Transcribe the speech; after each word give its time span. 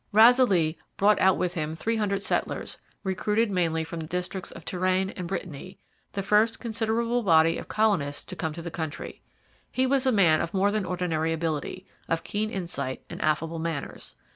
Razilly 0.11 0.77
brought 0.97 1.19
out 1.21 1.37
with 1.37 1.53
him 1.53 1.75
three 1.75 1.95
hundred 1.97 2.23
settlers, 2.23 2.79
recruited 3.03 3.51
mainly 3.51 3.83
from 3.83 3.99
the 3.99 4.07
districts 4.07 4.49
of 4.49 4.65
Touraine 4.65 5.11
and 5.11 5.27
Brittany 5.27 5.77
the 6.13 6.23
first 6.23 6.59
considerable 6.59 7.21
body 7.21 7.59
of 7.59 7.67
colonists 7.67 8.25
to 8.25 8.35
come 8.35 8.51
to 8.53 8.63
the 8.63 8.71
country. 8.71 9.21
He 9.71 9.85
was 9.85 10.07
a 10.07 10.11
man 10.11 10.41
of 10.41 10.55
more 10.55 10.71
than 10.71 10.85
ordinary 10.85 11.31
ability, 11.33 11.85
of 12.07 12.23
keen 12.23 12.49
insight 12.49 13.03
and 13.11 13.21
affable 13.21 13.59
manners. 13.59 14.15